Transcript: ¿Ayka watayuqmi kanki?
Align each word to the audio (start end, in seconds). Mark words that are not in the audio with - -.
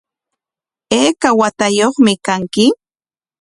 ¿Ayka 0.99 1.29
watayuqmi 1.39 2.13
kanki? 2.25 2.65